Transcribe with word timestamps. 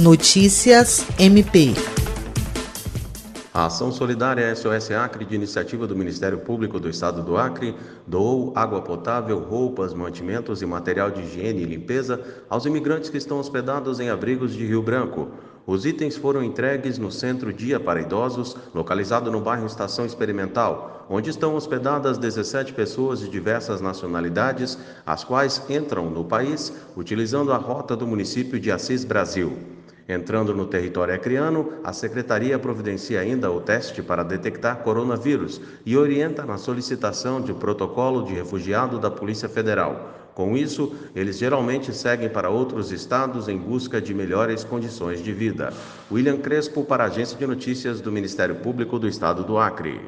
Notícias 0.00 1.04
MP. 1.18 1.74
A 3.52 3.66
ação 3.66 3.90
solidária 3.90 4.54
SOS 4.54 4.92
Acre, 4.92 5.24
de 5.24 5.34
iniciativa 5.34 5.88
do 5.88 5.96
Ministério 5.96 6.38
Público 6.38 6.78
do 6.78 6.88
Estado 6.88 7.20
do 7.20 7.36
Acre, 7.36 7.74
doou 8.06 8.52
água 8.54 8.80
potável, 8.80 9.40
roupas, 9.40 9.92
mantimentos 9.92 10.62
e 10.62 10.66
material 10.66 11.10
de 11.10 11.22
higiene 11.22 11.62
e 11.62 11.64
limpeza 11.64 12.22
aos 12.48 12.64
imigrantes 12.64 13.10
que 13.10 13.16
estão 13.16 13.40
hospedados 13.40 13.98
em 13.98 14.08
abrigos 14.08 14.52
de 14.52 14.64
Rio 14.64 14.84
Branco. 14.84 15.30
Os 15.66 15.84
itens 15.84 16.16
foram 16.16 16.44
entregues 16.44 16.96
no 16.96 17.10
Centro 17.10 17.52
Dia 17.52 17.80
para 17.80 18.00
Idosos, 18.00 18.56
localizado 18.72 19.32
no 19.32 19.40
bairro 19.40 19.66
Estação 19.66 20.06
Experimental, 20.06 21.06
onde 21.10 21.28
estão 21.28 21.56
hospedadas 21.56 22.18
17 22.18 22.72
pessoas 22.72 23.18
de 23.18 23.28
diversas 23.28 23.80
nacionalidades, 23.80 24.78
as 25.04 25.24
quais 25.24 25.60
entram 25.68 26.08
no 26.08 26.24
país 26.24 26.72
utilizando 26.96 27.52
a 27.52 27.56
rota 27.56 27.96
do 27.96 28.06
município 28.06 28.60
de 28.60 28.70
Assis 28.70 29.04
Brasil. 29.04 29.76
Entrando 30.08 30.54
no 30.54 30.64
território 30.64 31.14
acreano, 31.14 31.74
a 31.84 31.92
Secretaria 31.92 32.58
providencia 32.58 33.20
ainda 33.20 33.50
o 33.50 33.60
teste 33.60 34.02
para 34.02 34.22
detectar 34.22 34.78
coronavírus 34.78 35.60
e 35.84 35.98
orienta 35.98 36.46
na 36.46 36.56
solicitação 36.56 37.42
de 37.42 37.52
protocolo 37.52 38.24
de 38.24 38.32
refugiado 38.32 38.98
da 38.98 39.10
Polícia 39.10 39.50
Federal. 39.50 40.14
Com 40.34 40.56
isso, 40.56 40.94
eles 41.14 41.36
geralmente 41.36 41.92
seguem 41.92 42.30
para 42.30 42.48
outros 42.48 42.90
estados 42.90 43.48
em 43.48 43.58
busca 43.58 44.00
de 44.00 44.14
melhores 44.14 44.64
condições 44.64 45.22
de 45.22 45.32
vida. 45.32 45.74
William 46.10 46.38
Crespo, 46.38 46.84
para 46.84 47.04
a 47.04 47.08
Agência 47.08 47.36
de 47.36 47.46
Notícias 47.46 48.00
do 48.00 48.10
Ministério 48.10 48.54
Público 48.54 48.98
do 48.98 49.08
Estado 49.08 49.44
do 49.44 49.58
Acre. 49.58 50.00